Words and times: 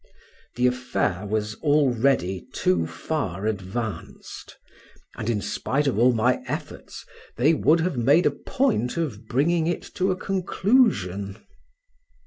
The 0.55 0.65
affair 0.65 1.27
was 1.27 1.53
already 1.57 2.47
too 2.53 2.87
far 2.87 3.45
advanced, 3.45 4.57
and 5.15 5.43
spite 5.43 5.85
of 5.85 5.99
all 5.99 6.11
my 6.11 6.41
efforts 6.47 7.05
they 7.37 7.53
would 7.53 7.81
have 7.81 7.97
made 7.97 8.25
a 8.25 8.31
point 8.31 8.97
of 8.97 9.27
bringing 9.27 9.67
it 9.67 9.83
to 9.93 10.09
a 10.09 10.15
conclusion. 10.17 11.45